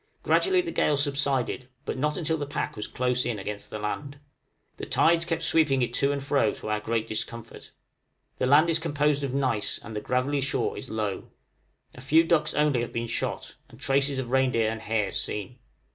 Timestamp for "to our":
6.55-6.79